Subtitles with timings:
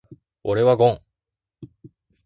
[0.43, 1.01] 俺はゴン。